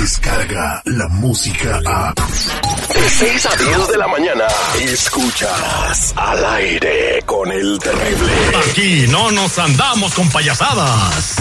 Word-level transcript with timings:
llega 0.00 0.80
la 0.86 1.08
música 1.08 1.78
a... 1.86 2.14
De 2.14 3.10
6 3.10 3.46
a 3.46 3.56
10 3.56 3.88
de 3.88 3.98
la 3.98 4.08
mañana, 4.08 4.44
escuchas 4.80 6.14
al 6.16 6.44
aire 6.54 7.22
con 7.26 7.52
el 7.52 7.78
terrible. 7.78 8.32
Aquí 8.70 9.06
no 9.08 9.30
nos 9.30 9.58
andamos 9.58 10.14
con 10.14 10.30
payasadas. 10.30 11.36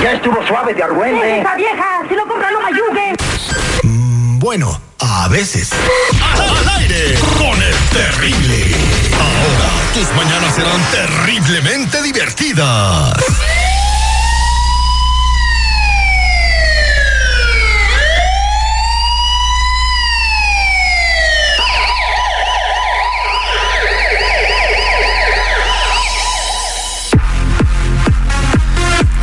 Ya 0.00 0.12
estuvo 0.12 0.46
suave 0.46 0.74
de 0.74 0.82
argüente. 0.82 1.40
¡Esa 1.40 1.56
vieja! 1.56 2.02
¡Si 2.08 2.14
lo 2.14 2.26
compra, 2.28 2.50
no 2.52 2.60
me 2.60 2.66
ayude! 2.68 3.16
Mm, 3.82 4.38
bueno, 4.38 4.80
a 5.00 5.28
veces. 5.28 5.70
Al 6.34 6.68
aire 6.80 7.14
con 7.36 7.62
el 7.62 7.74
terrible. 7.90 8.76
Ahora 9.14 9.70
tus 9.94 10.16
mañanas 10.16 10.54
serán 10.54 10.80
terriblemente 10.92 12.02
divertidas. 12.02 13.51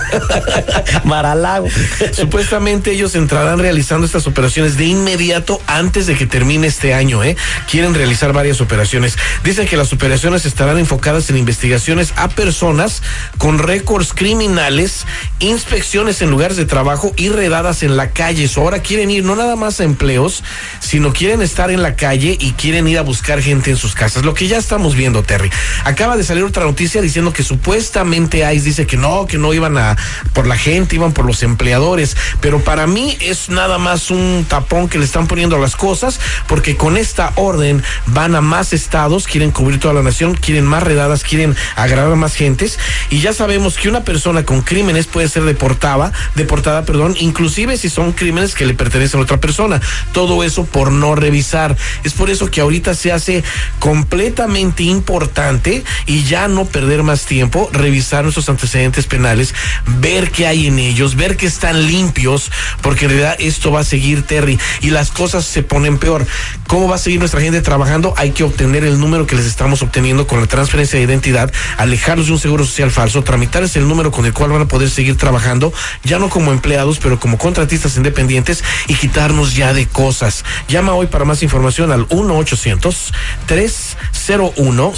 Maralago. 1.04 1.68
Supuestamente 2.12 2.92
ellos 2.92 3.14
entrarán 3.14 3.58
realizando 3.58 4.06
estas 4.06 4.26
operaciones 4.26 4.76
de 4.76 4.84
inmediato 4.84 5.60
antes 5.66 6.06
de 6.06 6.14
que 6.14 6.26
termine 6.26 6.66
este 6.66 6.94
año, 6.94 7.24
¿eh? 7.24 7.36
Quieren 7.70 7.94
realizar 7.94 8.32
varias 8.32 8.60
operaciones. 8.60 9.16
Dicen 9.44 9.66
que 9.66 9.76
las 9.76 9.92
operaciones 9.92 10.46
estarán 10.46 10.78
enfocadas 10.78 11.30
en 11.30 11.36
investigaciones 11.36 12.12
a 12.16 12.28
personas 12.28 13.02
con 13.38 13.58
récords 13.58 14.12
criminales, 14.12 15.06
inspecciones 15.38 16.22
en 16.22 16.30
lugares 16.30 16.56
de 16.56 16.66
trabajo 16.66 17.12
y 17.16 17.28
redadas 17.28 17.82
en 17.82 17.96
la 17.96 18.10
calle. 18.10 18.48
So, 18.48 18.62
ahora 18.62 18.80
quieren 18.80 19.10
ir 19.10 19.24
no 19.24 19.36
nada 19.36 19.56
más 19.56 19.80
a 19.80 19.84
empleos, 19.84 20.42
sino 20.80 21.12
quieren 21.12 21.42
estar 21.42 21.70
en 21.70 21.82
la 21.82 21.96
calle 21.96 22.36
y 22.38 22.52
quieren 22.52 22.86
ir 22.88 22.98
a 22.98 23.02
buscar 23.02 23.40
gente 23.42 23.70
en 23.70 23.76
sus 23.76 23.94
casas. 23.94 24.24
Lo 24.24 24.34
que 24.34 24.48
ya 24.48 24.58
estamos 24.58 24.94
viendo, 24.94 25.22
Terry. 25.22 25.50
Acaba 25.84 26.11
de 26.16 26.24
salir 26.24 26.44
otra 26.44 26.64
noticia 26.64 27.00
diciendo 27.00 27.32
que 27.32 27.42
supuestamente 27.42 28.38
ICE 28.38 28.64
dice 28.64 28.86
que 28.86 28.96
no, 28.96 29.26
que 29.26 29.38
no 29.38 29.52
iban 29.54 29.76
a 29.78 29.96
por 30.32 30.46
la 30.46 30.56
gente, 30.56 30.96
iban 30.96 31.12
por 31.12 31.24
los 31.24 31.42
empleadores, 31.42 32.16
pero 32.40 32.60
para 32.60 32.86
mí 32.86 33.16
es 33.20 33.48
nada 33.48 33.78
más 33.78 34.10
un 34.10 34.46
tapón 34.48 34.88
que 34.88 34.98
le 34.98 35.04
están 35.04 35.26
poniendo 35.26 35.56
a 35.56 35.58
las 35.58 35.76
cosas, 35.76 36.20
porque 36.46 36.76
con 36.76 36.96
esta 36.96 37.32
orden 37.36 37.82
van 38.06 38.34
a 38.34 38.40
más 38.40 38.72
estados, 38.72 39.26
quieren 39.26 39.50
cubrir 39.50 39.80
toda 39.80 39.94
la 39.94 40.02
nación, 40.02 40.34
quieren 40.34 40.64
más 40.64 40.82
redadas, 40.82 41.22
quieren 41.22 41.56
agarrar 41.76 42.12
a 42.12 42.16
más 42.16 42.34
gentes, 42.34 42.78
y 43.10 43.20
ya 43.20 43.32
sabemos 43.32 43.76
que 43.76 43.88
una 43.88 44.04
persona 44.04 44.44
con 44.44 44.62
crímenes 44.62 45.06
puede 45.06 45.28
ser 45.28 45.44
deportada, 45.44 46.12
deportada, 46.34 46.84
perdón, 46.84 47.16
inclusive 47.18 47.76
si 47.76 47.88
son 47.88 48.12
crímenes 48.12 48.54
que 48.54 48.66
le 48.66 48.74
pertenecen 48.74 49.20
a 49.20 49.22
otra 49.22 49.38
persona. 49.38 49.80
Todo 50.12 50.42
eso 50.42 50.64
por 50.64 50.90
no 50.92 51.14
revisar. 51.14 51.76
Es 52.04 52.12
por 52.12 52.30
eso 52.30 52.50
que 52.50 52.60
ahorita 52.60 52.94
se 52.94 53.12
hace 53.12 53.44
completamente 53.78 54.82
importante 54.84 55.84
y 56.06 56.24
ya 56.24 56.48
no 56.48 56.64
perder 56.64 57.02
más 57.02 57.26
tiempo, 57.26 57.68
revisar 57.72 58.22
nuestros 58.22 58.48
antecedentes 58.48 59.06
penales, 59.06 59.54
ver 60.00 60.30
qué 60.30 60.46
hay 60.46 60.66
en 60.68 60.78
ellos, 60.78 61.16
ver 61.16 61.36
que 61.36 61.46
están 61.46 61.86
limpios, 61.86 62.50
porque 62.80 63.04
en 63.04 63.10
realidad 63.10 63.36
esto 63.38 63.70
va 63.70 63.80
a 63.80 63.84
seguir, 63.84 64.22
Terry, 64.22 64.58
y 64.80 64.90
las 64.90 65.10
cosas 65.10 65.44
se 65.44 65.62
ponen 65.62 65.98
peor. 65.98 66.26
¿Cómo 66.66 66.88
va 66.88 66.96
a 66.96 66.98
seguir 66.98 67.18
nuestra 67.18 67.40
gente 67.40 67.60
trabajando? 67.60 68.14
Hay 68.16 68.30
que 68.30 68.44
obtener 68.44 68.84
el 68.84 68.98
número 68.98 69.26
que 69.26 69.36
les 69.36 69.46
estamos 69.46 69.82
obteniendo 69.82 70.26
con 70.26 70.40
la 70.40 70.46
transferencia 70.46 70.98
de 70.98 71.04
identidad, 71.04 71.52
alejarlos 71.76 72.26
de 72.26 72.32
un 72.32 72.38
seguro 72.38 72.64
social 72.64 72.90
falso, 72.90 73.22
tramitar 73.22 73.62
ese 73.62 73.82
el 73.82 73.88
número 73.88 74.10
con 74.10 74.24
el 74.26 74.32
cual 74.32 74.50
van 74.50 74.62
a 74.62 74.68
poder 74.68 74.88
seguir 74.90 75.16
trabajando, 75.16 75.72
ya 76.04 76.18
no 76.18 76.28
como 76.28 76.52
empleados, 76.52 76.98
pero 76.98 77.18
como 77.18 77.38
contratistas 77.38 77.96
independientes 77.96 78.62
y 78.86 78.94
quitarnos 78.94 79.54
ya 79.54 79.72
de 79.74 79.86
cosas. 79.86 80.44
Llama 80.68 80.94
hoy 80.94 81.06
para 81.06 81.24
más 81.24 81.42
información 81.42 81.90
al 81.92 82.06
1 82.08 82.36
800 82.36 83.12
301 83.46 84.92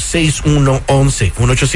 6111 0.94 1.74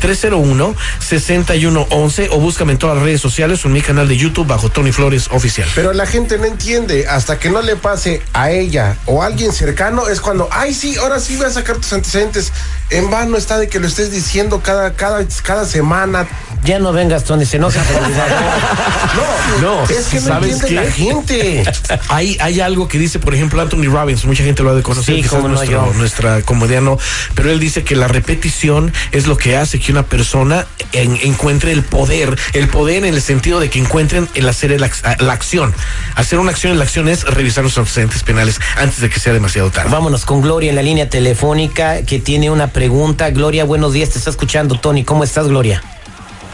1-800-301-6111 0.00 2.28
o 2.30 2.40
búscame 2.40 2.72
en 2.72 2.78
todas 2.78 2.96
las 2.96 3.04
redes 3.04 3.20
sociales 3.20 3.62
o 3.64 3.68
en 3.68 3.74
mi 3.74 3.82
canal 3.82 4.08
de 4.08 4.16
YouTube 4.16 4.46
bajo 4.46 4.70
Tony 4.70 4.92
Flores 4.92 5.28
Oficial. 5.30 5.68
Pero 5.74 5.92
la 5.92 6.06
gente 6.06 6.38
no 6.38 6.46
entiende, 6.46 7.06
hasta 7.08 7.38
que 7.38 7.50
no 7.50 7.60
le 7.62 7.76
pase 7.76 8.22
a 8.32 8.50
ella 8.50 8.96
o 9.06 9.22
a 9.22 9.26
alguien 9.26 9.52
cercano, 9.52 10.08
es 10.08 10.20
cuando, 10.20 10.48
ay, 10.50 10.74
sí, 10.74 10.96
ahora 10.96 11.20
sí 11.20 11.36
voy 11.36 11.46
a 11.46 11.50
sacar 11.50 11.76
tus 11.76 11.92
antecedentes. 11.92 12.52
En 12.90 13.10
vano 13.10 13.36
está 13.36 13.58
de 13.58 13.68
que 13.68 13.78
lo 13.78 13.86
estés 13.86 14.10
diciendo 14.10 14.60
cada, 14.60 14.92
cada, 14.94 15.24
cada 15.42 15.64
semana. 15.64 16.26
Ya 16.64 16.78
no 16.78 16.92
vengas, 16.92 17.24
Tony, 17.24 17.46
se 17.46 17.56
enoja. 17.56 17.80
no, 19.60 19.60
no, 19.62 19.84
es 19.84 20.06
que 20.08 20.16
no 20.20 20.26
¿sabes 20.26 20.60
entiende 20.60 20.68
qué? 20.68 20.74
la 20.74 20.90
gente. 20.92 21.64
Hay, 22.08 22.36
hay 22.40 22.60
algo 22.60 22.86
que 22.88 22.98
dice, 22.98 23.18
por 23.18 23.34
ejemplo, 23.34 23.60
Anthony 23.62 23.84
Robbins, 23.90 24.24
mucha 24.24 24.42
gente 24.44 24.62
lo 24.62 24.70
ha 24.70 24.74
de 24.74 24.82
cosas, 24.82 25.04
Sí, 25.04 25.22
no, 25.32 25.48
nuestro- 25.48 25.92
nuestra 25.94 26.42
comediano, 26.42 26.98
pero 27.34 27.50
él 27.50 27.60
dice 27.60 27.82
que 27.84 27.96
la 27.96 28.08
repetición 28.08 28.92
es 29.12 29.26
lo 29.26 29.36
que 29.36 29.56
hace 29.56 29.78
que 29.80 29.90
una 29.92 30.02
persona 30.04 30.66
en- 30.92 31.16
encuentre 31.22 31.72
el 31.72 31.82
poder, 31.82 32.36
el 32.52 32.68
poder 32.68 33.04
en 33.04 33.14
el 33.14 33.22
sentido 33.22 33.60
de 33.60 33.70
que 33.70 33.78
encuentren 33.78 34.28
el 34.34 34.48
hacer 34.48 34.72
el 34.72 34.80
la 34.80 35.32
acción. 35.32 35.72
Hacer 36.16 36.38
una 36.38 36.50
acción 36.50 36.72
en 36.72 36.78
la 36.78 36.84
acción 36.84 37.08
es 37.08 37.24
revisar 37.24 37.64
los 37.64 37.76
antecedentes 37.78 38.22
penales 38.22 38.60
antes 38.76 39.00
de 39.00 39.08
que 39.08 39.18
sea 39.20 39.32
demasiado 39.32 39.70
tarde. 39.70 39.90
Vámonos 39.90 40.24
con 40.24 40.40
Gloria 40.42 40.70
en 40.70 40.76
la 40.76 40.82
línea 40.82 41.08
telefónica 41.08 42.02
que 42.02 42.18
tiene 42.18 42.50
una 42.50 42.68
pregunta. 42.80 43.28
Gloria, 43.28 43.64
buenos 43.64 43.92
días, 43.92 44.08
te 44.08 44.16
está 44.16 44.30
escuchando 44.30 44.74
Tony. 44.74 45.04
¿Cómo 45.04 45.22
estás, 45.22 45.48
Gloria? 45.48 45.82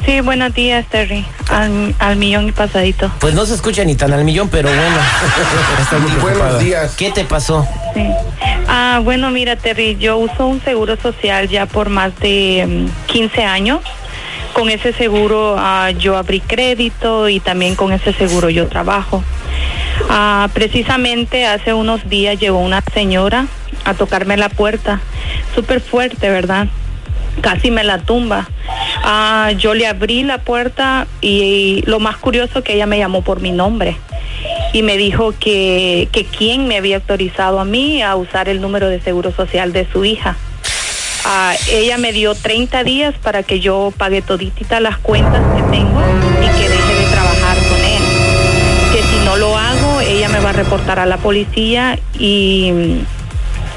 Sí, 0.05 0.21
buenos 0.23 0.53
días, 0.55 0.85
Terry. 0.91 1.25
Al, 1.49 1.95
al 2.01 2.17
millón 2.17 2.49
y 2.49 2.53
pasadito. 2.53 3.13
Pues 3.21 3.33
no 3.33 3.47
se 3.47 3.55
escucha 3.55 3.85
ni 3.85 3.95
tan 3.95 4.13
al 4.13 4.25
millón, 4.25 4.49
pero 4.49 4.69
bueno. 4.69 4.97
Está 5.81 5.99
muy 5.99 6.11
Buenos 6.21 6.59
días. 6.59 6.97
¿Qué 6.97 7.13
te 7.13 7.23
pasó? 7.23 7.65
Sí. 7.95 8.09
Ah, 8.67 9.01
bueno, 9.05 9.31
mira, 9.31 9.55
Terry, 9.55 9.99
yo 10.01 10.19
uso 10.19 10.49
un 10.49 10.61
seguro 10.65 10.97
social 10.97 11.47
ya 11.49 11.67
por 11.67 11.91
más 11.91 12.19
de 12.19 12.89
mm, 12.89 13.07
15 13.07 13.45
años. 13.45 13.83
Con 14.53 14.69
ese 14.69 14.93
seguro 14.95 15.55
ah, 15.57 15.93
yo 15.93 16.17
abrí 16.17 16.41
crédito 16.41 17.29
y 17.29 17.39
también 17.39 17.77
con 17.77 17.93
ese 17.93 18.13
seguro 18.13 18.51
yo 18.51 18.67
trabajo. 18.67 19.23
Ah, 20.09 20.49
precisamente 20.53 21.47
hace 21.47 21.75
unos 21.75 22.09
días 22.09 22.39
llegó 22.39 22.59
una 22.59 22.83
señora 22.95 23.47
a 23.85 23.95
tocarme 23.95 24.37
la 24.37 24.49
puerta, 24.49 25.01
súper 25.55 25.81
fuerte, 25.81 26.31
¿verdad? 26.31 26.69
Casi 27.41 27.71
me 27.71 27.85
la 27.85 27.99
tumba. 27.99 28.49
Ah, 29.03 29.53
yo 29.59 29.75
le 29.75 29.87
abrí 29.87 30.23
la 30.23 30.39
puerta 30.39 31.07
y 31.21 31.83
lo 31.87 32.01
más 32.01 32.17
curioso 32.17 32.63
que 32.63 32.75
ella 32.75 32.87
me 32.87 32.99
llamó 32.99 33.23
por 33.23 33.41
mi 33.41 33.53
nombre 33.53 33.97
y 34.73 34.83
me 34.83 34.97
dijo 34.97 35.35
que, 35.39 36.09
que 36.13 36.25
quién 36.25 36.69
me 36.69 36.77
había 36.77 36.97
autorizado 36.97 37.61
a 37.61 37.65
mí 37.65 38.03
a 38.03 38.17
usar 38.17 38.49
el 38.49 38.61
número 38.61 38.89
de 38.89 39.01
seguro 39.01 39.33
social 39.33 39.73
de 39.73 39.87
su 39.91 40.05
hija. 40.05 40.37
Ah, 41.25 41.55
ella 41.69 41.99
me 41.99 42.13
dio 42.13 42.35
30 42.35 42.85
días 42.85 43.15
para 43.21 43.43
que 43.43 43.59
yo 43.59 43.93
pague 43.97 44.23
toditita 44.23 44.79
las 44.81 44.99
cuentas 44.99 45.43
que 45.57 45.63
tengo 45.77 46.01
y 46.41 46.61
que 46.61 46.76
reportar 50.57 50.99
a 50.99 51.07
la 51.07 51.19
policía 51.19 51.99
y, 52.19 52.73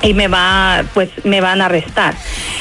y 0.01 0.13
me 0.13 0.27
va, 0.27 0.83
pues 0.93 1.09
me 1.23 1.41
van 1.41 1.61
a 1.61 1.65
arrestar. 1.65 2.15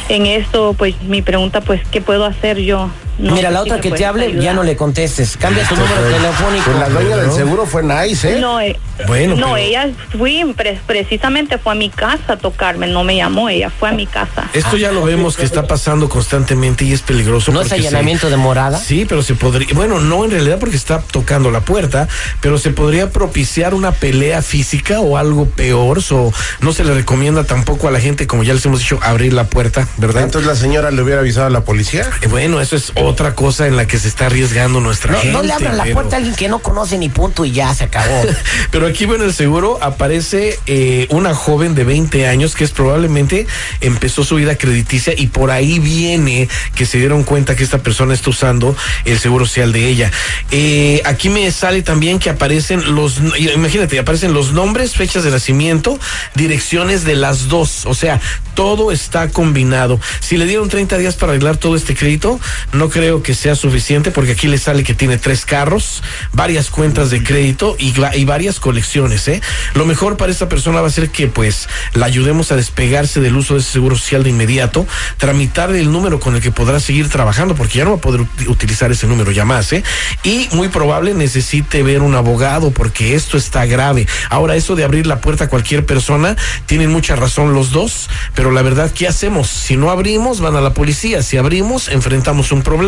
En 0.09 0.26
esto, 0.26 0.75
pues 0.76 1.00
mi 1.03 1.23
pregunta, 1.23 1.61
pues, 1.61 1.81
¿qué 1.91 2.00
puedo 2.00 2.25
hacer 2.25 2.59
yo? 2.59 2.91
No 3.19 3.35
Mira, 3.35 3.50
la 3.50 3.62
otra 3.62 3.81
que 3.81 3.91
te 3.91 4.05
hable, 4.06 4.41
ya 4.41 4.53
no 4.55 4.62
le 4.62 4.76
contestes. 4.76 5.37
Cambia 5.37 5.67
tu 5.67 5.75
número 5.75 6.00
telefónico. 6.03 6.65
Pues 6.67 6.79
la 6.79 6.88
dueña 6.88 7.17
del 7.17 7.32
seguro 7.32 7.67
fue 7.67 7.82
nice, 7.82 8.37
¿eh? 8.37 8.41
No, 8.41 8.61
eh, 8.61 8.79
Bueno, 9.06 9.35
no 9.37 9.55
pero- 9.55 9.56
ella 9.56 9.91
fui, 10.17 10.44
pre- 10.56 10.79
precisamente 10.87 11.59
fue 11.59 11.73
a 11.73 11.75
mi 11.75 11.88
casa 11.91 12.35
a 12.35 12.37
tocarme, 12.37 12.87
no 12.87 13.03
me 13.05 13.17
llamó, 13.17 13.49
ella 13.49 13.70
fue 13.70 13.88
a 13.88 13.93
mi 13.93 14.06
casa. 14.06 14.49
Esto 14.53 14.76
ya 14.76 14.93
lo 14.93 15.05
vemos 15.05 15.37
que 15.37 15.44
está 15.44 15.67
pasando 15.67 16.09
constantemente 16.09 16.85
y 16.85 16.93
es 16.93 17.03
peligroso. 17.03 17.50
¿No 17.53 17.61
es 17.61 17.69
porque 17.69 17.82
se- 17.82 17.88
allanamiento 17.88 18.31
de 18.31 18.37
morada? 18.37 18.79
Sí, 18.79 19.05
pero 19.09 19.23
se 19.23 19.35
podría, 19.35 19.69
bueno, 19.75 19.99
no 20.00 20.25
en 20.25 20.31
realidad 20.31 20.59
porque 20.61 20.76
está 20.76 21.00
tocando 21.00 21.50
la 21.50 21.61
puerta, 21.61 22.06
pero 22.41 22.56
se 22.59 22.71
podría 22.71 23.11
propiciar 23.11 23.75
una 23.75 23.93
pelea 23.93 24.43
física 24.43 25.00
o 25.00 25.17
algo 25.17 25.47
peor, 25.47 26.00
o 26.11 26.32
no 26.61 26.73
se 26.73 26.85
le 26.85 26.94
recomienda 26.94 27.44
tampoco 27.44 27.88
a 27.88 27.91
la 27.91 27.99
gente, 28.00 28.26
como 28.29 28.43
ya 28.44 28.55
les 28.55 28.64
hemos 28.67 28.79
dicho, 28.81 28.99
abrir 29.03 29.32
la 29.32 29.44
puerta, 29.44 29.88
¿verdad? 29.97 30.23
Entonces 30.25 30.47
la 30.49 30.55
señora 30.56 30.91
le 30.91 31.03
hubiera 31.03 31.21
avisado 31.21 31.47
a 31.47 31.50
la 31.50 31.62
policía. 31.62 32.09
Eh, 32.23 32.26
bueno, 32.29 32.61
eso 32.61 32.76
es 32.76 32.93
otra 33.08 33.34
cosa 33.34 33.66
en 33.66 33.76
la 33.76 33.87
que 33.87 33.99
se 33.99 34.08
está 34.08 34.26
arriesgando 34.26 34.81
nuestra 34.81 35.12
No, 35.12 35.19
gente. 35.19 35.32
no 35.32 35.43
le 35.43 35.52
abran 35.52 35.76
la 35.76 35.84
pero- 35.84 35.94
puerta 35.94 36.16
a 36.16 36.19
alguien 36.19 36.34
que 36.37 36.49
no 36.49 36.58
conoce 36.60 36.99
ni 36.99 37.08
punto 37.08 37.44
y 37.44 37.52
ya 37.52 37.75
se 37.75 37.84
acabó. 37.84 38.22
Pero 38.70 38.87
aquí, 38.87 39.06
bueno, 39.06 39.25
el 39.25 39.32
seguro 39.34 39.78
aparece 39.82 40.58
eh, 40.66 41.06
una 41.10 41.34
joven 41.34 41.75
de 41.75 41.84
20 41.84 42.26
años 42.28 42.55
que 42.55 42.64
es 42.64 42.70
probablemente 42.70 43.46
empezó 43.81 44.25
su 44.25 44.37
vida 44.37 44.56
crediticia 44.56 45.14
y 45.16 45.28
por 45.28 45.50
ahí 45.50 45.78
viene 45.78 46.49
que 46.75 46.84
se 46.87 46.99
dieron 46.99 47.25
cuenta 47.25 47.56
que 47.56 47.64
esta 47.64 47.78
persona 47.78 48.12
está 48.14 48.31
usando 48.31 48.76
el 49.05 49.19
seguro 49.19 49.46
social 49.46 49.72
de 49.72 49.88
ella. 49.88 50.11
Eh, 50.50 51.00
aquí 51.04 51.28
me 51.31 51.50
sale 51.50 51.82
también 51.82 52.19
que 52.19 52.31
aparecen 52.31 52.94
los, 52.94 53.20
imagínate, 53.54 53.99
aparecen 53.99 54.32
los 54.34 54.52
nombres, 54.52 54.94
fechas 54.94 55.25
de 55.25 55.31
nacimiento, 55.31 55.99
direcciones 56.34 57.04
de 57.04 57.14
las 57.16 57.49
dos. 57.49 57.87
O 57.87 57.94
sea, 57.94 58.20
todo 58.54 58.93
está 58.93 59.28
combinado. 59.31 59.99
Si 60.20 60.37
le 60.37 60.44
dieron 60.46 60.69
30 60.69 60.99
días 60.99 61.14
para 61.14 61.32
arreglar 61.32 61.56
todo 61.56 61.75
este 61.76 61.94
crédito, 61.94 62.38
no 62.72 62.88
creo 62.90 62.98
que 62.99 63.35
sea 63.35 63.55
suficiente 63.55 64.11
porque 64.11 64.33
aquí 64.33 64.49
le 64.49 64.59
sale 64.59 64.83
que 64.83 64.93
tiene 64.93 65.19
tres 65.19 65.45
carros, 65.47 66.03
varias 66.33 66.69
cuentas 66.69 67.11
de 67.11 67.23
crédito 67.23 67.77
y, 67.79 67.93
va- 67.93 68.15
y 68.17 68.25
varias 68.25 68.59
colecciones. 68.59 69.29
¿eh? 69.29 69.41
Lo 69.75 69.85
mejor 69.87 70.17
para 70.17 70.33
esta 70.33 70.49
persona 70.49 70.81
va 70.81 70.89
a 70.89 70.91
ser 70.91 71.11
que 71.11 71.29
pues 71.29 71.69
la 71.95 72.06
ayudemos 72.06 72.50
a 72.50 72.56
despegarse 72.56 73.21
del 73.21 73.37
uso 73.37 73.55
de 73.55 73.61
ese 73.61 73.71
seguro 73.71 73.97
social 73.97 74.25
de 74.25 74.31
inmediato, 74.31 74.85
tramitar 75.17 75.71
el 75.75 75.93
número 75.93 76.19
con 76.19 76.35
el 76.35 76.43
que 76.43 76.50
podrá 76.50 76.81
seguir 76.81 77.09
trabajando 77.09 77.55
porque 77.55 77.79
ya 77.79 77.85
no 77.85 77.91
va 77.93 77.97
a 77.99 78.00
poder 78.00 78.23
ut- 78.23 78.49
utilizar 78.49 78.91
ese 78.91 79.06
número 79.06 79.31
ya 79.31 79.45
más. 79.45 79.73
¿eh? 79.73 79.85
Y 80.25 80.49
muy 80.53 80.69
probable 80.69 81.15
necesite 81.15 81.83
ver 81.85 82.03
un 82.03 82.17
abogado 82.17 82.73
porque 82.73 83.15
esto 83.15 83.37
está 83.37 83.65
grave. 83.67 84.06
Ahora 84.29 84.56
eso 84.56 84.75
de 84.75 84.83
abrir 84.85 85.06
la 85.06 85.21
puerta 85.21 85.45
a 85.45 85.49
cualquier 85.49 85.87
persona, 85.87 86.37
tienen 86.67 86.91
mucha 86.91 87.15
razón 87.15 87.55
los 87.55 87.71
dos, 87.71 88.11
pero 88.35 88.50
la 88.50 88.62
verdad, 88.62 88.91
¿qué 88.93 89.06
hacemos? 89.06 89.49
Si 89.49 89.77
no 89.77 89.91
abrimos, 89.93 90.41
van 90.41 90.56
a 90.56 90.61
la 90.61 90.75
policía. 90.75 91.23
Si 91.23 91.37
abrimos, 91.37 91.89
enfrentamos 91.89 92.50
un 92.53 92.62
problema, 92.62 92.88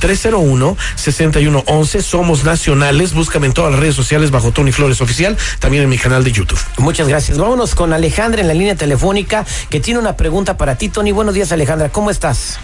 1-800-301-6111. 0.00 2.02
Somos 2.02 2.44
nacionales. 2.44 3.14
Búscame 3.14 3.46
en 3.46 3.52
todas 3.52 3.70
las 3.72 3.80
redes 3.80 3.94
sociales 3.94 4.30
bajo 4.30 4.52
Tony 4.52 4.72
Flores 4.72 5.00
Oficial, 5.00 5.36
también 5.58 5.82
en 5.84 5.88
mi 5.88 5.98
canal 5.98 6.24
de 6.24 6.32
YouTube. 6.32 6.58
Muchas 6.78 7.08
gracias. 7.08 7.38
Vámonos 7.38 7.74
con 7.74 7.92
Alejandra 7.92 8.40
en 8.40 8.48
la 8.48 8.54
línea 8.54 8.74
telefónica 8.76 9.44
que 9.70 9.80
tiene 9.80 10.00
una 10.00 10.16
pregunta 10.16 10.56
para 10.56 10.76
ti, 10.76 10.88
Tony. 10.88 11.12
Buenos 11.12 11.34
días, 11.34 11.52
Alejandra. 11.52 11.90
¿Cómo 11.90 12.10
estás? 12.10 12.58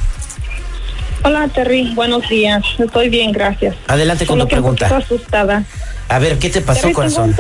Hola 1.23 1.49
Terry, 1.49 1.93
buenos 1.95 2.29
días. 2.29 2.63
Estoy 2.79 3.09
bien, 3.09 3.33
gracias. 3.33 3.77
Adelante 3.89 4.27
con 4.27 4.35
Solo 4.39 4.45
tu 4.47 4.51
pregunta. 4.51 4.89
poquito 4.89 5.05
asustada. 5.15 5.65
A 6.09 6.19
ver, 6.19 6.39
¿qué 6.39 6.49
te 6.51 6.61
pasó, 6.61 6.83
Terry, 6.83 6.95
corazón? 6.95 7.35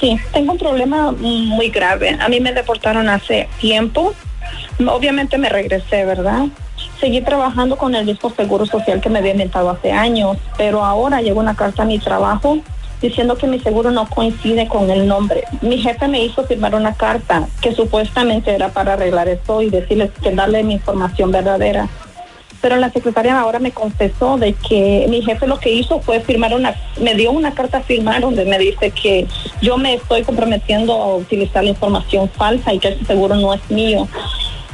Sí, 0.00 0.18
tengo 0.32 0.52
un 0.52 0.58
problema 0.58 1.12
muy 1.12 1.68
grave. 1.70 2.16
A 2.20 2.28
mí 2.28 2.40
me 2.40 2.52
deportaron 2.52 3.08
hace 3.08 3.48
tiempo. 3.60 4.14
Obviamente 4.86 5.38
me 5.38 5.48
regresé, 5.48 6.04
¿verdad? 6.04 6.46
Seguí 7.00 7.20
trabajando 7.20 7.76
con 7.76 7.94
el 7.94 8.04
mismo 8.04 8.30
seguro 8.34 8.66
social 8.66 9.00
que 9.00 9.08
me 9.08 9.20
había 9.20 9.32
inventado 9.32 9.70
hace 9.70 9.92
años, 9.92 10.36
pero 10.58 10.84
ahora 10.84 11.22
llegó 11.22 11.40
una 11.40 11.54
carta 11.56 11.82
a 11.82 11.86
mi 11.86 11.98
trabajo 11.98 12.58
diciendo 13.00 13.36
que 13.36 13.46
mi 13.46 13.60
seguro 13.60 13.90
no 13.90 14.08
coincide 14.08 14.66
con 14.68 14.90
el 14.90 15.06
nombre. 15.06 15.44
Mi 15.62 15.78
jefe 15.78 16.08
me 16.08 16.22
hizo 16.24 16.44
firmar 16.46 16.74
una 16.74 16.94
carta 16.94 17.46
que 17.60 17.74
supuestamente 17.74 18.54
era 18.54 18.68
para 18.70 18.94
arreglar 18.94 19.28
esto 19.28 19.62
y 19.62 19.70
decirles 19.70 20.10
que 20.22 20.32
darle 20.32 20.62
mi 20.64 20.74
información 20.74 21.30
verdadera. 21.30 21.88
Pero 22.60 22.76
la 22.76 22.90
secretaria 22.90 23.38
ahora 23.38 23.58
me 23.58 23.70
confesó 23.70 24.38
de 24.38 24.54
que 24.54 25.06
mi 25.08 25.22
jefe 25.22 25.46
lo 25.46 25.58
que 25.58 25.70
hizo 25.70 26.00
fue 26.00 26.20
firmar 26.20 26.54
una, 26.54 26.74
me 27.00 27.14
dio 27.14 27.30
una 27.30 27.52
carta 27.54 27.78
a 27.78 27.82
firmar 27.82 28.20
donde 28.20 28.44
me 28.44 28.58
dice 28.58 28.90
que 28.90 29.26
yo 29.60 29.76
me 29.76 29.94
estoy 29.94 30.22
comprometiendo 30.22 30.92
a 30.92 31.16
utilizar 31.16 31.64
la 31.64 31.70
información 31.70 32.28
falsa 32.28 32.72
y 32.72 32.78
que 32.78 32.88
ese 32.88 33.04
seguro 33.04 33.34
no 33.36 33.54
es 33.54 33.60
mío. 33.70 34.08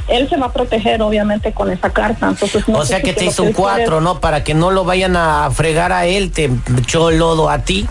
Él 0.07 0.27
se 0.29 0.35
va 0.37 0.47
a 0.47 0.51
proteger 0.51 1.01
obviamente 1.01 1.53
con 1.53 1.71
esa 1.71 1.89
carta. 1.89 2.27
Entonces, 2.27 2.67
no 2.67 2.79
O 2.79 2.85
sea 2.85 2.97
si 2.97 3.03
que 3.03 3.13
te 3.13 3.23
lo 3.23 3.31
hizo 3.31 3.43
un 3.43 3.53
cuatro, 3.53 4.01
¿no? 4.01 4.19
Para 4.19 4.43
que 4.43 4.53
no 4.53 4.71
lo 4.71 4.83
vayan 4.83 5.15
a 5.15 5.49
fregar 5.51 5.91
a 5.91 6.05
él, 6.05 6.31
te 6.31 6.49
echó 6.77 7.11
lodo 7.11 7.49
a 7.49 7.59
ti. 7.59 7.87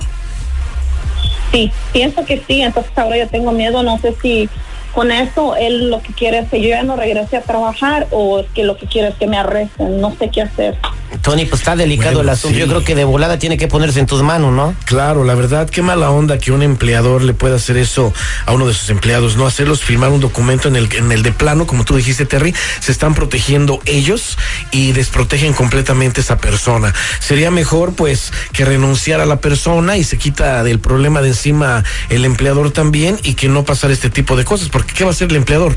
Sí, 1.53 1.71
pienso 1.93 2.25
que 2.25 2.43
sí, 2.47 2.63
entonces 2.63 2.93
ahora 2.97 3.19
yo 3.19 3.29
tengo 3.29 3.53
miedo, 3.53 3.83
no 3.83 3.99
sé 3.99 4.15
si 4.23 4.49
con 4.93 5.11
eso 5.11 5.57
él 5.57 5.91
lo 5.91 6.03
que 6.03 6.13
quiere 6.13 6.41
es 6.41 6.49
que 6.49 6.61
yo 6.61 6.69
ya 6.69 6.83
no 6.83 6.97
regrese 6.97 7.37
a 7.37 7.43
trabajar 7.43 8.07
o 8.11 8.41
es 8.41 8.47
que 8.51 8.65
lo 8.65 8.77
que 8.77 8.87
quiere 8.87 9.09
es 9.09 9.15
que 9.15 9.27
me 9.27 9.37
arresten, 9.39 10.01
no 10.01 10.15
sé 10.17 10.29
qué 10.29 10.43
hacer. 10.43 10.77
Tony, 11.21 11.45
pues 11.47 11.61
está 11.61 11.77
delicado 11.77 12.15
Bueno, 12.17 12.23
el 12.23 12.29
asunto. 12.31 12.55
sí. 12.55 12.61
Yo 12.61 12.67
creo 12.67 12.85
que 12.85 12.95
de 12.95 13.05
volada 13.05 13.39
tiene 13.39 13.57
que 13.57 13.69
ponerse 13.69 14.01
en 14.01 14.07
tus 14.07 14.23
manos, 14.23 14.53
¿no? 14.53 14.75
Claro, 14.85 15.25
la 15.25 15.35
verdad, 15.35 15.69
qué 15.69 15.83
mala 15.83 16.11
onda 16.11 16.39
que 16.39 16.53
un 16.53 16.63
empleador 16.63 17.23
le 17.23 17.35
pueda 17.35 17.57
hacer 17.57 17.77
eso 17.77 18.13
a 18.47 18.53
uno 18.53 18.67
de 18.67 18.75
sus 18.75 18.91
empleados, 18.91 19.37
no 19.37 19.47
hacerlos 19.47 19.83
firmar 19.83 20.11
un 20.11 20.21
documento 20.21 20.69
en 20.69 20.77
el, 20.77 20.93
en 20.95 21.13
el 21.13 21.23
de 21.23 21.33
plano, 21.33 21.67
como 21.67 21.85
tú 21.85 21.97
dijiste, 21.97 22.25
Terry, 22.25 22.55
se 22.81 22.93
están 22.93 23.15
protegiendo 23.15 23.81
ellos 23.85 24.39
y 24.71 24.93
desprotegen 24.93 25.53
completamente 25.53 26.21
a 26.21 26.23
esa 26.23 26.39
persona. 26.39 26.95
Sería 27.21 27.51
mejor, 27.51 27.95
pues, 27.95 28.33
que 28.53 28.65
renunciara 28.65 29.25
a 29.25 29.27
la 29.27 29.41
persona 29.41 29.97
y 29.97 30.05
se 30.05 30.19
quita 30.19 30.63
del 30.65 30.79
problema 30.81 31.21
de 31.23 31.29
encima 31.29 31.85
el 32.09 32.25
empleador 32.25 32.71
también 32.71 33.19
y 33.23 33.35
que 33.35 33.49
no 33.49 33.65
pasar 33.65 33.91
este 33.91 34.11
tipo 34.11 34.37
de 34.37 34.45
cosas, 34.45 34.69
porque 34.69 34.95
¿qué 34.95 35.05
va 35.05 35.11
a 35.11 35.13
hacer 35.13 35.31
el 35.31 35.37
empleador? 35.37 35.77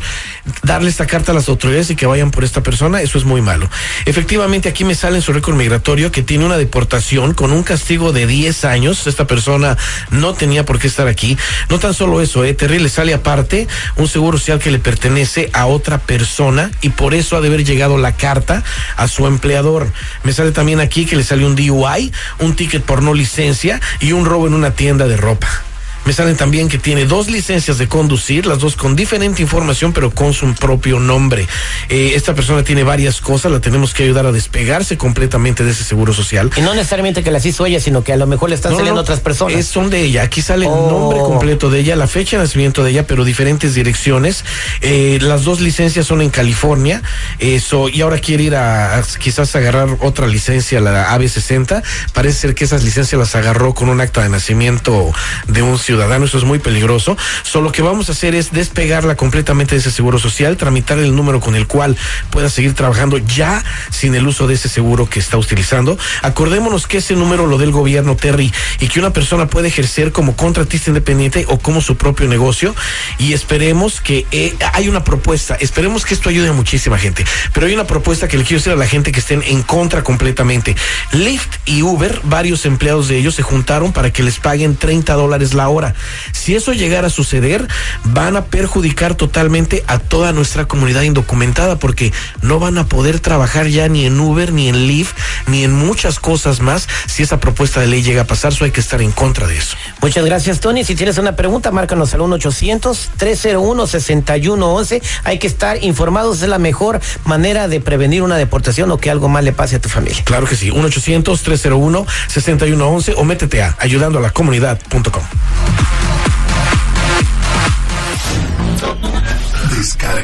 Darle 0.64 0.90
esta 0.90 1.06
carta 1.08 1.32
a 1.32 1.36
las 1.36 1.50
autoridades 1.50 1.90
y 1.92 1.96
que 1.96 2.06
vayan 2.06 2.32
por 2.32 2.44
esta 2.44 2.62
persona, 2.62 3.02
eso 3.02 3.18
es 3.18 3.26
muy 3.26 3.42
malo. 3.42 3.70
Efectivamente, 4.06 4.70
aquí 4.70 4.84
me 4.84 4.96
sale 4.96 5.18
en 5.18 5.22
su 5.26 5.34
récord 5.34 5.56
migratorio 5.56 6.12
que 6.12 6.22
tiene 6.22 6.46
una 6.46 6.56
deportación 6.56 7.34
con 7.34 7.52
un 7.52 7.64
castigo 7.64 8.14
de 8.14 8.28
10 8.28 8.64
años. 8.64 9.08
Esta 9.08 9.26
persona 9.26 9.76
no 10.12 10.36
tenía 10.36 10.66
por 10.66 10.78
qué 10.78 10.86
estar 10.86 11.08
aquí. 11.08 11.36
No 11.68 11.80
tan 11.80 11.96
solo 11.96 12.22
eso, 12.22 12.44
eh, 12.46 12.54
Terry 12.54 12.78
le 12.78 12.90
sale 12.90 13.12
aparte 13.12 13.68
un 13.96 14.08
seguro 14.08 14.38
social 14.38 14.60
que 14.60 14.70
le 14.70 14.78
pertenece 14.78 15.50
a 15.54 15.66
otra 15.66 15.98
persona 15.98 16.70
y 16.82 16.90
por 16.90 17.16
eso 17.16 17.36
ha 17.36 17.42
de 17.42 17.48
haber 17.48 17.64
llegado 17.64 17.98
la 17.98 18.16
carta 18.16 18.64
a 18.98 19.08
su 19.08 19.26
empleador. 19.26 19.92
Me 20.24 20.32
sale 20.32 20.52
también 20.52 20.80
aquí 20.80 21.08
que 21.08 21.16
le 21.16 21.24
sale 21.24 21.44
un 21.44 21.56
DUI, 21.56 22.14
un 22.38 22.56
ticket 22.56 22.84
por 22.84 23.02
no 23.02 23.16
licencia 23.16 23.82
y 24.00 24.12
un 24.12 24.26
robo 24.26 24.46
en 24.46 24.54
una 24.54 24.76
tienda 24.76 25.08
de 25.08 25.18
ropa. 25.18 25.65
Me 26.06 26.14
salen 26.14 26.36
también 26.38 26.70
que 26.70 26.78
tiene 26.78 27.06
dos 27.06 27.32
licencias 27.32 27.80
de 27.80 27.88
conducir, 27.88 28.46
las 28.46 28.60
dos 28.60 28.76
con 28.76 28.96
diferente 28.96 29.42
información, 29.42 29.92
pero 29.92 30.12
con 30.12 30.34
su 30.34 30.54
propio 30.54 31.00
nombre. 31.00 31.48
Eh, 31.90 32.12
esta 32.14 32.36
persona 32.36 32.64
tiene 32.64 32.84
varias 32.84 33.22
cosas, 33.22 33.52
la 33.52 33.60
tenemos 33.60 33.96
que 33.96 34.04
ayudar 34.04 34.28
a 34.28 34.32
despegarse 34.32 34.98
completamente 35.00 35.64
de 35.64 35.72
ese 35.72 35.84
seguro 35.84 36.14
social. 36.14 36.52
Y 36.58 36.62
no 36.62 36.76
necesariamente 36.76 37.24
que 37.24 37.32
las 37.32 37.44
hizo 37.48 37.66
ella, 37.66 37.80
sino 37.80 38.04
que 38.04 38.14
a 38.14 38.18
lo 38.18 38.28
mejor 38.28 38.50
le 38.50 38.56
están 38.56 38.74
No, 38.74 38.78
saliendo 38.78 39.00
no, 39.00 39.02
otras 39.02 39.20
personas. 39.20 39.58
es- 39.58 39.66
son 39.66 39.90
de 39.90 40.04
ella. 40.04 40.22
Aquí 40.22 40.44
sale 40.44 40.68
Oh. 40.68 40.76
el 40.86 40.92
nombre 40.94 41.18
completo 41.22 41.72
de 41.72 41.80
ella, 41.80 41.96
la 41.96 42.06
fecha 42.06 42.38
de 42.38 42.44
nacimiento 42.44 42.84
de 42.84 42.92
ella, 42.92 43.08
pero 43.08 43.24
diferentes 43.24 43.74
direcciones. 43.74 44.46
Eh, 44.82 45.18
las 45.24 45.44
dos 45.44 45.60
licencias 45.60 46.06
son 46.06 46.22
en 46.22 46.30
California. 46.30 47.02
Eso, 47.40 47.90
y 47.90 48.02
ahora 48.02 48.20
quiere 48.20 48.44
ir 48.44 48.56
a, 48.56 49.00
a 49.00 49.02
quizás 49.20 49.56
agarrar 49.56 49.90
otra 50.02 50.28
licencia, 50.28 50.80
la 50.82 51.10
AB60. 51.16 51.82
Parece 52.14 52.42
ser 52.42 52.54
que 52.54 52.66
esas 52.66 52.84
licencias 52.84 53.18
las 53.18 53.34
agarró 53.36 53.74
con 53.74 53.90
un 53.90 54.02
acta 54.02 54.22
de 54.22 54.30
nacimiento 54.30 55.12
de 55.48 55.64
un 55.64 55.80
ciudadano 55.80 55.95
ciudadano, 55.96 56.26
eso 56.26 56.38
es 56.38 56.44
muy 56.44 56.60
peligroso. 56.60 57.18
Solo 57.44 57.72
que 57.72 57.82
vamos 57.82 58.10
a 58.10 58.12
hacer 58.12 58.36
es 58.36 58.52
despegarla 58.52 59.16
completamente 59.16 59.76
de 59.76 59.80
ese 59.80 59.92
seguro 59.92 60.20
social, 60.20 60.58
tramitar 60.58 61.00
el 61.00 61.16
número 61.16 61.40
con 61.40 61.56
el 61.56 61.68
cual 61.68 61.96
pueda 62.32 62.50
seguir 62.50 62.74
trabajando 62.74 63.18
ya 63.18 63.64
sin 63.92 64.14
el 64.14 64.28
uso 64.28 64.46
de 64.46 64.56
ese 64.56 64.68
seguro 64.68 65.10
que 65.10 65.20
está 65.20 65.38
utilizando. 65.38 65.98
Acordémonos 66.22 66.86
que 66.86 66.98
ese 66.98 67.16
número 67.16 67.48
lo 67.48 67.58
del 67.58 67.72
gobierno 67.72 68.18
Terry 68.18 68.52
y 68.82 68.88
que 68.90 69.00
una 69.00 69.14
persona 69.14 69.48
puede 69.48 69.70
ejercer 69.70 70.12
como 70.12 70.36
contratista 70.36 70.90
independiente 70.90 71.46
o 71.48 71.60
como 71.60 71.80
su 71.80 71.96
propio 71.96 72.28
negocio 72.28 72.76
y 73.18 73.32
esperemos 73.32 74.02
que 74.02 74.26
eh, 74.32 74.54
hay 74.74 74.90
una 74.90 75.06
propuesta, 75.06 75.56
esperemos 75.56 76.06
que 76.06 76.14
esto 76.14 76.28
ayude 76.28 76.50
a 76.50 76.54
muchísima 76.54 76.98
gente, 76.98 77.24
pero 77.54 77.68
hay 77.68 77.74
una 77.74 77.88
propuesta 77.88 78.28
que 78.28 78.38
le 78.38 78.44
quiero 78.44 78.60
decir 78.60 78.74
a 78.74 78.76
la 78.76 78.88
gente 78.88 79.14
que 79.14 79.22
estén 79.22 79.42
en 79.44 79.64
contra 79.64 80.04
completamente. 80.04 80.76
Lyft 81.14 81.56
y 81.66 81.84
Uber, 81.84 82.20
varios 82.24 82.66
empleados 82.66 83.08
de 83.08 83.18
ellos 83.18 83.36
se 83.36 83.44
juntaron 83.44 83.94
para 83.94 84.12
que 84.12 84.24
les 84.24 84.40
paguen 84.40 84.76
30 84.76 85.14
dólares 85.14 85.54
la 85.54 85.70
hora. 85.70 85.85
Si 86.32 86.56
eso 86.56 86.74
llegara 86.74 87.08
a 87.08 87.10
suceder, 87.10 87.68
van 88.06 88.36
a 88.36 88.46
perjudicar 88.46 89.16
totalmente 89.16 89.84
a 89.88 90.00
toda 90.00 90.32
nuestra 90.32 90.66
comunidad 90.66 91.04
indocumentada 91.04 91.78
porque 91.78 92.14
no 92.42 92.60
van 92.60 92.78
a 92.78 92.86
poder 92.86 93.20
trabajar 93.20 93.68
ya 93.68 93.88
ni 93.88 94.06
en 94.06 94.20
Uber, 94.20 94.54
ni 94.54 94.70
en 94.70 94.88
Lyft, 94.88 95.16
ni 95.48 95.64
en 95.64 95.74
muchas 95.74 96.20
cosas 96.20 96.62
más 96.62 96.88
si 97.08 97.24
esa 97.24 97.40
propuesta 97.40 97.82
de 97.82 97.88
ley 97.88 98.04
llega 98.04 98.22
a 98.24 98.26
pasar. 98.26 98.54
So 98.54 98.66
hay 98.66 98.72
que 98.72 98.82
estar 98.82 99.02
en 99.02 99.12
contra 99.12 99.48
de 99.48 99.58
eso. 99.58 99.78
Muchas 100.02 100.26
gracias, 100.26 100.60
Tony. 100.60 100.84
Si 100.84 100.96
tienes 100.96 101.18
una 101.18 101.36
pregunta, 101.36 101.72
márcanos 101.72 102.14
al 102.14 102.20
1-800-301-6111. 102.22 105.02
Hay 105.24 105.40
que 105.40 105.48
estar 105.48 105.84
informados. 105.84 106.42
Es 106.42 106.50
la 106.50 106.60
mejor 106.60 107.00
manera 107.26 107.68
de 107.68 107.82
prevenir 107.82 108.24
una 108.24 108.38
deportación 108.38 108.92
o 108.92 108.98
que 108.98 109.10
algo 109.10 109.28
mal 109.30 109.46
le 109.46 109.54
pase 109.54 109.78
a 109.78 109.80
tu 109.80 109.90
familia. 109.90 110.24
Claro 110.24 110.46
que 110.48 110.56
sí. 110.56 110.70
1-800-301-6111 110.72 113.14
o 113.18 113.24
métete 113.24 113.64
a 113.64 113.76
ayudando 113.80 114.20
a 114.20 114.22
la 114.22 114.30
comunidad.com. 114.32 115.24